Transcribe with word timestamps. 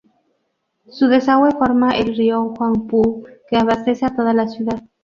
Su 0.89 1.07
desagüe 1.09 1.51
forma 1.51 1.91
el 1.91 2.15
Río 2.17 2.41
Huangpu 2.57 3.23
que 3.47 3.55
abastece 3.57 4.03
a 4.07 4.15
toda 4.15 4.33
la 4.33 4.47
ciudad. 4.47 4.81